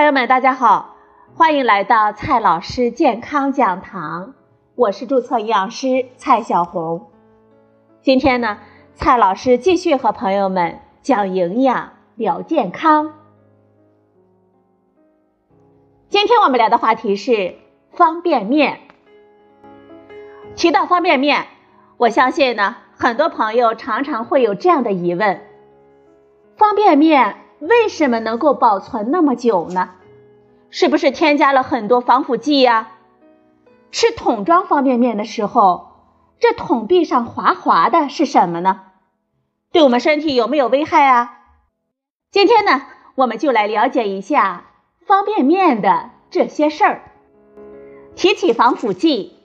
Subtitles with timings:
[0.00, 0.96] 朋友们，大家好，
[1.34, 4.32] 欢迎来到蔡老师健康讲堂，
[4.74, 7.10] 我是注册营养师蔡小红。
[8.00, 8.60] 今天呢，
[8.94, 13.12] 蔡老师继续和朋友们讲营养、聊健康。
[16.08, 17.56] 今天我们聊的话题是
[17.92, 18.80] 方便面。
[20.56, 21.44] 提到方便面，
[21.98, 25.42] 我相信呢，很多朋友常常会有这样的疑问：
[26.56, 27.36] 方便面。
[27.60, 29.90] 为什么能够保存那么久呢？
[30.70, 32.92] 是不是添加了很多防腐剂呀？
[33.90, 35.88] 吃桶装方便面的时候，
[36.38, 38.80] 这桶壁上滑滑的是什么呢？
[39.72, 41.38] 对我们身体有没有危害啊？
[42.30, 42.82] 今天呢，
[43.14, 44.64] 我们就来了解一下
[45.06, 47.02] 方便面的这些事儿。
[48.14, 49.36] 提起防腐剂，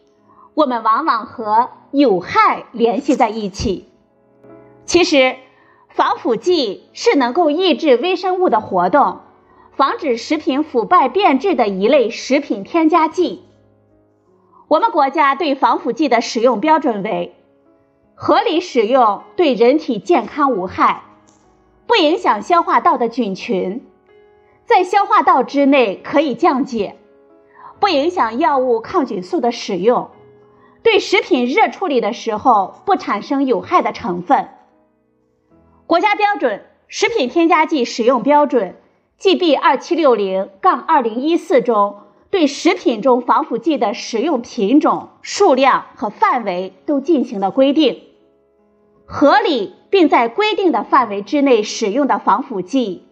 [0.54, 3.90] 我们往往和有害联系在一起，
[4.86, 5.36] 其实。
[5.96, 9.22] 防腐剂是能够抑制微生物的活动，
[9.78, 13.44] 防止食品腐败变质的一类食品添加剂。
[14.68, 17.34] 我们国家对防腐剂的使用标准为：
[18.14, 21.04] 合理使用，对人体健康无害，
[21.88, 23.88] 不影响消化道的菌群，
[24.66, 26.98] 在消化道之内可以降解，
[27.80, 30.10] 不影响药物抗菌素的使用，
[30.84, 34.50] 对食品热处理的时候不产生有害的成分。
[35.88, 38.76] 国家标准《食品添加剂使用标准》
[39.24, 41.98] GB 二七六零杠二零一四中，
[42.32, 48.02] 对食品中防腐剂的使用品种、数量和范围都进行了规定。
[49.06, 53.08] 合理并在规定的范围之内使用的防腐剂，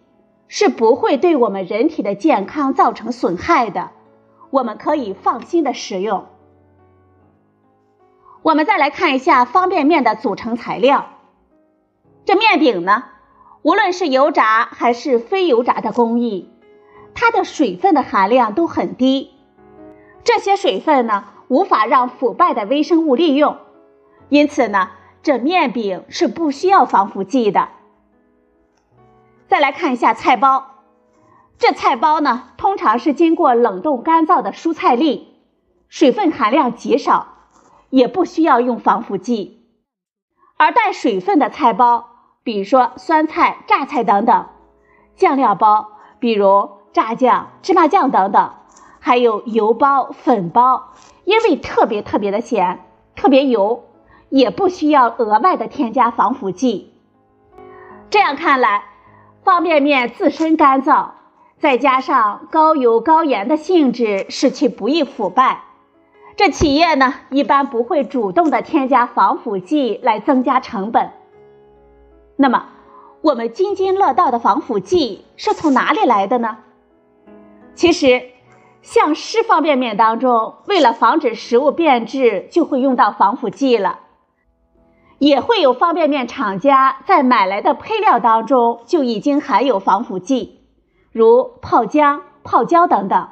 [0.48, 3.92] 是不会对我们人体的健康造成损害的，
[4.50, 6.26] 我们可以放心的使用。
[8.42, 11.10] 我们再来看一下方便面的组成材料。
[12.24, 13.04] 这面饼呢，
[13.60, 16.50] 无论是油炸还是非油炸的工艺，
[17.14, 19.30] 它的水分的含量都很低。
[20.24, 23.58] 这些水分呢，无法让腐败的微生物利用，
[24.30, 24.92] 因此呢，
[25.22, 27.68] 这面饼是不需要防腐剂的。
[29.46, 30.76] 再来看一下菜包，
[31.58, 35.28] 这菜包呢，通常是经过冷冻干燥的蔬菜粒，
[35.88, 37.36] 水分含量极少，
[37.90, 39.68] 也不需要用防腐剂。
[40.56, 42.12] 而带水分的菜包。
[42.44, 44.46] 比如说酸菜、榨菜等等，
[45.16, 48.50] 酱料包，比如炸酱、芝麻酱等等，
[49.00, 50.90] 还有油包、粉包，
[51.24, 52.84] 因为特别特别的咸，
[53.16, 53.84] 特别油，
[54.28, 56.92] 也不需要额外的添加防腐剂。
[58.10, 58.84] 这样看来，
[59.42, 61.12] 方便面自身干燥，
[61.58, 65.62] 再加上高油高盐的性质，使其不易腐败。
[66.36, 71.10] 这企业呢，一般不会主动的添加防腐剂来增加成本。
[72.36, 72.66] 那么，
[73.22, 76.58] 我们津津乐道的防腐剂是从哪里来的呢？
[77.74, 78.22] 其实，
[78.82, 84.00] 像湿方便面当中，为了防止食物变质，就会用到防腐剂了。
[85.18, 90.66] 也会有方便面厂家在买来的配料当中就已经含有防腐剂，
[91.12, 93.28] 如泡姜、泡椒等等。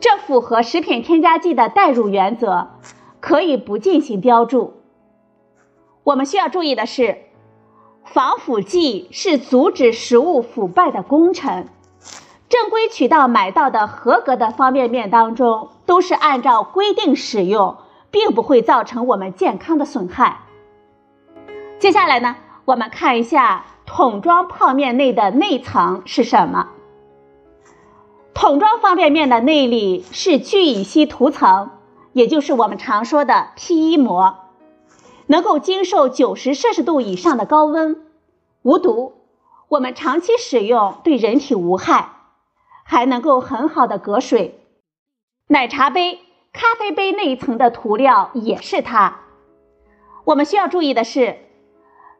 [0.00, 2.68] 这符合食品添加剂的代入原则，
[3.20, 4.74] 可以不进行标注。
[6.04, 7.23] 我们需要注意的是。
[8.04, 11.68] 防腐剂是阻止食物腐败的功臣。
[12.48, 17.78] 正规渠道买到的合格的方便面当中，都是按照规定使用，
[18.10, 20.42] 并不会造成我们健康的损害。
[21.80, 26.68] 接下来呢，我们看一下桶装泡面内的内层是什么。
[28.34, 31.70] 桶装方便面的内里是聚乙烯涂层，
[32.12, 34.36] 也就是我们常说的 PE 膜。
[35.26, 38.04] 能够经受九十摄氏度以上的高温，
[38.62, 39.14] 无毒，
[39.68, 42.12] 我们长期使用对人体无害，
[42.84, 44.60] 还能够很好的隔水。
[45.48, 46.20] 奶茶杯、
[46.52, 49.20] 咖啡杯那一层的涂料也是它。
[50.24, 51.38] 我们需要注意的是，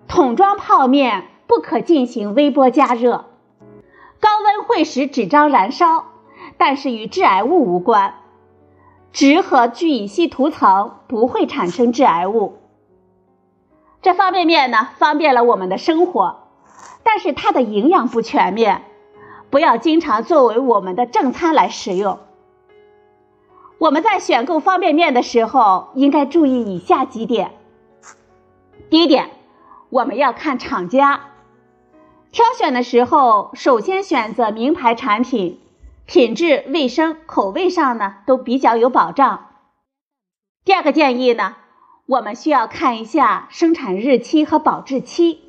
[0.09, 3.27] 桶装泡面不可进行微波加热，
[4.21, 6.07] 高温会使纸张燃烧，
[6.57, 8.15] 但是与致癌物无关。
[9.13, 12.59] 纸和聚乙烯涂层不会产生致癌物。
[14.05, 16.51] 这方便面呢，方便了我们的生活，
[17.05, 18.83] 但是它的营养不全面，
[19.49, 22.19] 不要经常作为我们的正餐来使用。
[23.79, 27.53] 我们在选购方便面的时候，应该注意以下几点。
[28.91, 29.31] 第一点，
[29.89, 31.31] 我们要看厂家，
[32.31, 35.63] 挑选的时候首先选择名牌产品，
[36.05, 39.47] 品质、卫生、口味上呢都比较有保障。
[40.63, 41.57] 第二个建议呢。
[42.07, 45.41] 我们需要看一下生产日期和保质期。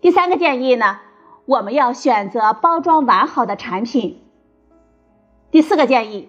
[0.00, 1.00] 第三个建议呢，
[1.46, 4.22] 我们要选择包装完好的产品。
[5.50, 6.28] 第四个建议，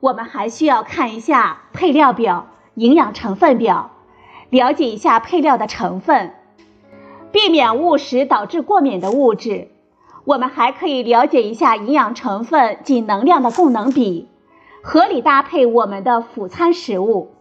[0.00, 3.92] 我们还需要看一下配料表、营养成分表，
[4.50, 6.34] 了解一下配料的成分，
[7.30, 9.68] 避免误食导致过敏的物质。
[10.24, 14.28] 我们还可以了解一下营养成分及能量的供能比，
[14.82, 17.33] 合理搭配我们的辅餐食物。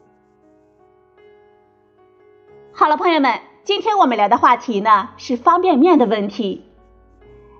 [2.75, 6.65] 好了，朋友们，今天我们聊的话题呢是方便面的问题。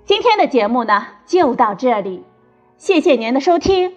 [0.04, 2.24] 今天的节目呢就到这里，
[2.78, 3.94] 谢谢您的收听，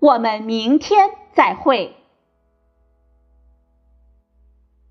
[0.00, 1.99] 我们明天再会。